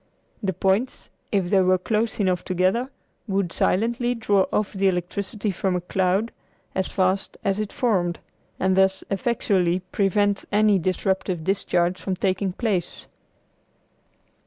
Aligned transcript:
The 0.41 0.53
points 0.53 1.11
if 1.31 1.51
they 1.51 1.61
were 1.61 1.77
close 1.77 2.19
enough 2.19 2.43
together 2.43 2.89
would 3.27 3.53
silently 3.53 4.15
draw 4.15 4.47
off 4.51 4.73
the 4.73 4.87
electricity 4.87 5.51
from 5.51 5.75
a 5.75 5.81
cloud 5.81 6.31
as 6.73 6.87
fast 6.87 7.37
as 7.43 7.59
it 7.59 7.71
formed, 7.71 8.19
and 8.59 8.75
thus 8.75 9.03
effectually 9.11 9.81
prevent 9.91 10.43
any 10.51 10.79
disruptive 10.79 11.43
discharge 11.43 12.01
from 12.01 12.15
taking 12.15 12.51
place. 12.51 13.07